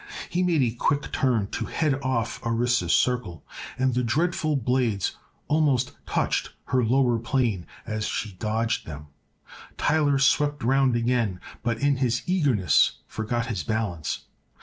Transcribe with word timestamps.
He 0.29 0.41
made 0.41 0.63
a 0.63 0.71
quick 0.75 1.11
turn 1.11 1.45
to 1.51 1.65
head 1.65 1.93
off 2.01 2.41
Orissa's 2.43 2.91
circle 2.91 3.43
and 3.77 3.93
the 3.93 4.01
dreadful 4.03 4.55
blades 4.55 5.15
almost 5.47 5.91
touched 6.07 6.53
her 6.69 6.83
lower 6.83 7.19
plane 7.19 7.67
as 7.85 8.07
she 8.07 8.33
dodged 8.33 8.87
them. 8.87 9.09
Tyler 9.77 10.17
swept 10.17 10.63
round 10.63 10.95
again, 10.95 11.39
but 11.61 11.77
in 11.79 11.97
his 11.97 12.23
eagerness 12.25 12.93
forgot 13.05 13.45
his 13.45 13.61
balance. 13.61 14.25